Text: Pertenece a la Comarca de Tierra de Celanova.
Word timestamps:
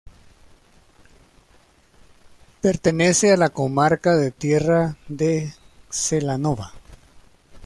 Pertenece 2.59 3.31
a 3.33 3.37
la 3.37 3.49
Comarca 3.51 4.15
de 4.15 4.31
Tierra 4.31 4.97
de 5.07 5.53
Celanova. 5.91 6.71